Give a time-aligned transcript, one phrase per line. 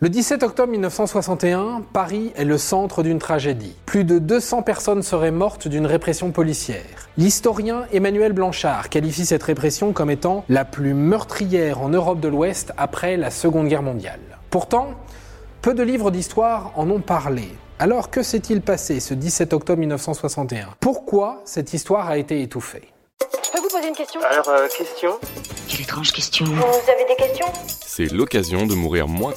[0.00, 3.74] Le 17 octobre 1961, Paris est le centre d'une tragédie.
[3.84, 7.08] Plus de 200 personnes seraient mortes d'une répression policière.
[7.16, 12.72] L'historien Emmanuel Blanchard qualifie cette répression comme étant la plus meurtrière en Europe de l'Ouest
[12.76, 14.20] après la Seconde Guerre mondiale.
[14.50, 14.90] Pourtant,
[15.62, 17.48] peu de livres d'histoire en ont parlé.
[17.80, 22.92] Alors que s'est-il passé ce 17 octobre 1961 Pourquoi cette histoire a été étouffée?
[23.20, 24.20] Je peux vous poser une question?
[24.30, 25.18] Alors, euh, question
[25.68, 26.46] Quelle étrange question.
[26.46, 27.46] Vous avez des questions?
[27.66, 29.34] C'est l'occasion de mourir moins.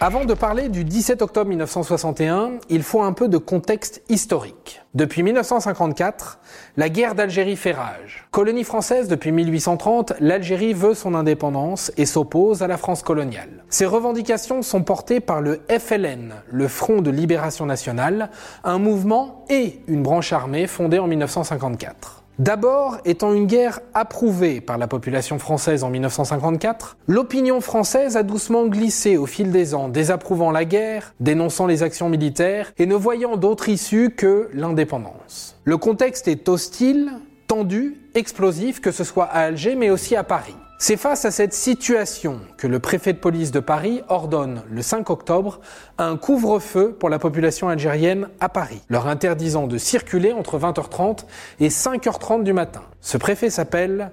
[0.00, 4.80] Avant de parler du 17 octobre 1961, il faut un peu de contexte historique.
[4.94, 6.38] Depuis 1954,
[6.78, 8.26] la guerre d'Algérie fait rage.
[8.30, 13.64] Colonie française depuis 1830, l'Algérie veut son indépendance et s'oppose à la France coloniale.
[13.68, 18.30] Ces revendications sont portées par le FLN, le Front de Libération Nationale,
[18.64, 22.19] un mouvement et une branche armée fondée en 1954.
[22.40, 28.64] D'abord, étant une guerre approuvée par la population française en 1954, l'opinion française a doucement
[28.66, 33.36] glissé au fil des ans, désapprouvant la guerre, dénonçant les actions militaires et ne voyant
[33.36, 35.54] d'autre issue que l'indépendance.
[35.64, 37.10] Le contexte est hostile,
[37.46, 40.56] tendu, explosif, que ce soit à Alger mais aussi à Paris.
[40.82, 45.10] C'est face à cette situation que le préfet de police de Paris ordonne le 5
[45.10, 45.60] octobre
[45.98, 51.26] un couvre-feu pour la population algérienne à Paris, leur interdisant de circuler entre 20h30
[51.60, 52.80] et 5h30 du matin.
[53.02, 54.10] Ce préfet s'appelle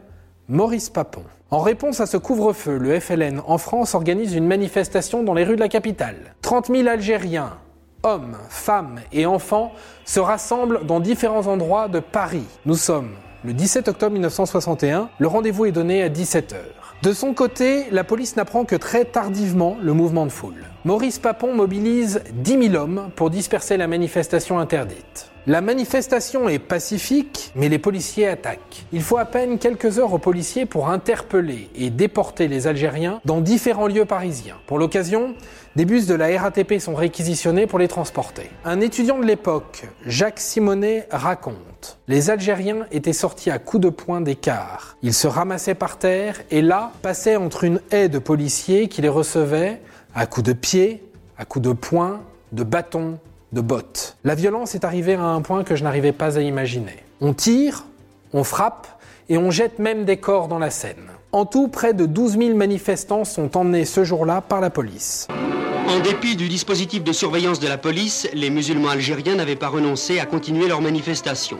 [0.49, 1.23] Maurice Papon.
[1.51, 5.55] En réponse à ce couvre-feu, le FLN en France organise une manifestation dans les rues
[5.55, 6.35] de la capitale.
[6.41, 7.59] 30 000 Algériens,
[8.03, 9.71] hommes, femmes et enfants
[10.03, 12.43] se rassemblent dans différents endroits de Paris.
[12.65, 13.11] Nous sommes
[13.43, 16.55] le 17 octobre 1961, le rendez-vous est donné à 17h.
[17.03, 20.65] De son côté, la police n'apprend que très tardivement le mouvement de foule.
[20.85, 25.31] Maurice Papon mobilise 10 000 hommes pour disperser la manifestation interdite.
[25.49, 28.83] La manifestation est pacifique, mais les policiers attaquent.
[28.91, 33.39] Il faut à peine quelques heures aux policiers pour interpeller et déporter les Algériens dans
[33.39, 34.57] différents lieux parisiens.
[34.67, 35.35] Pour l'occasion,
[35.77, 38.49] des bus de la RATP sont réquisitionnés pour les transporter.
[38.65, 44.19] Un étudiant de l'époque, Jacques Simonet, raconte Les Algériens étaient sortis à coups de poing
[44.19, 44.97] d'écart.
[45.01, 49.07] Ils se ramassaient par terre et là passaient entre une haie de policiers qui les
[49.07, 49.79] recevaient
[50.13, 52.19] à coups de pied, à coups de poing,
[52.51, 53.17] de bâton,
[53.53, 54.17] de bottes.
[54.23, 57.03] La violence est arrivée à un point que je n'arrivais pas à imaginer.
[57.21, 57.85] On tire,
[58.33, 58.87] on frappe
[59.29, 61.11] et on jette même des corps dans la Seine.
[61.31, 65.27] En tout, près de 12 000 manifestants sont emmenés ce jour-là par la police.
[65.87, 70.19] En dépit du dispositif de surveillance de la police, les musulmans algériens n'avaient pas renoncé
[70.19, 71.59] à continuer leur manifestation.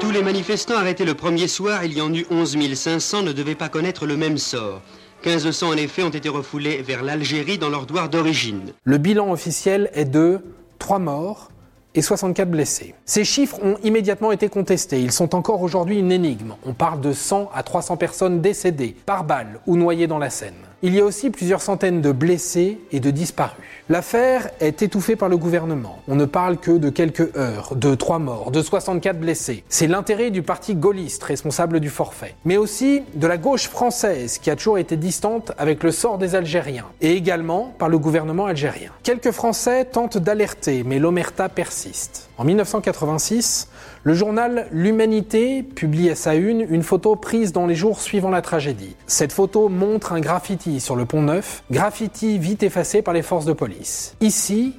[0.00, 3.54] Tous les manifestants arrêtés le premier soir, il y en eut 11 500, ne devaient
[3.54, 4.82] pas connaître le même sort.
[5.24, 8.72] 1500 en effet ont été refoulés vers l'Algérie dans leur douar d'origine.
[8.84, 10.40] Le bilan officiel est de
[10.78, 11.50] 3 morts
[11.94, 12.94] et 64 blessés.
[13.04, 15.00] Ces chiffres ont immédiatement été contestés.
[15.00, 16.54] Ils sont encore aujourd'hui une énigme.
[16.64, 20.54] On parle de 100 à 300 personnes décédées par balle ou noyées dans la Seine.
[20.82, 23.56] Il y a aussi plusieurs centaines de blessés et de disparus.
[23.88, 26.00] L'affaire est étouffée par le gouvernement.
[26.06, 29.64] On ne parle que de quelques heures, de trois morts, de 64 blessés.
[29.70, 34.50] C'est l'intérêt du parti gaulliste responsable du forfait, mais aussi de la gauche française qui
[34.50, 38.90] a toujours été distante avec le sort des Algériens, et également par le gouvernement algérien.
[39.02, 42.28] Quelques Français tentent d'alerter, mais l'omerta persiste.
[42.36, 43.68] En 1986,
[44.02, 48.42] le journal L'Humanité publie à sa une une photo prise dans les jours suivant la
[48.42, 48.94] tragédie.
[49.06, 53.44] Cette photo montre un graffiti sur le pont Neuf, graffiti vite effacé par les forces
[53.44, 54.14] de police.
[54.20, 54.74] Ici,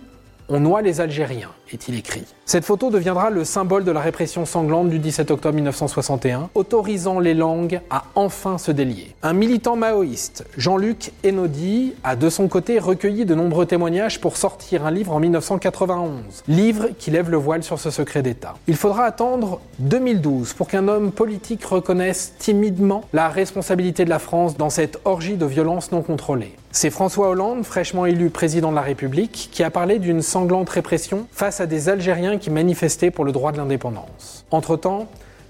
[0.49, 2.23] on noie les Algériens, est-il écrit.
[2.45, 7.33] Cette photo deviendra le symbole de la répression sanglante du 17 octobre 1961, autorisant les
[7.33, 9.15] langues à enfin se délier.
[9.21, 14.85] Un militant maoïste, Jean-Luc Enodi, a de son côté recueilli de nombreux témoignages pour sortir
[14.85, 18.55] un livre en 1991, livre qui lève le voile sur ce secret d'État.
[18.67, 24.57] Il faudra attendre 2012 pour qu'un homme politique reconnaisse timidement la responsabilité de la France
[24.57, 26.55] dans cette orgie de violence non contrôlée.
[26.71, 31.25] C'est François Hollande, fraîchement élu président de la République, qui a parlé d'une sanglante répression
[31.57, 34.45] face à des Algériens qui manifestaient pour le droit de l'indépendance.
[34.51, 35.07] Entre-temps,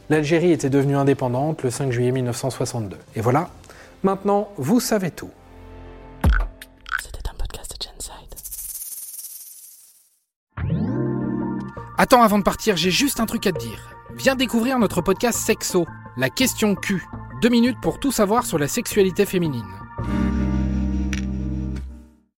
[0.10, 2.98] l'Algérie était devenue indépendante le 5 juillet 1962.
[3.18, 3.50] Et voilà,
[4.04, 5.32] maintenant, vous savez tout.
[7.04, 8.14] C'était un podcast de Genside.
[11.98, 13.94] Attends, avant de partir, j'ai juste un truc à te dire.
[14.16, 17.04] Viens découvrir notre podcast Sexo, la question Q.
[17.42, 19.68] Deux minutes pour tout savoir sur la sexualité féminine.